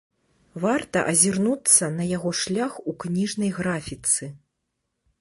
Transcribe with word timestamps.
Варта 0.63 1.03
азірнуцца 1.11 1.91
на 1.99 2.03
яго 2.15 2.33
шлях 2.41 2.73
у 2.93 2.99
кніжнай 3.07 3.57
графіцы. 3.63 4.35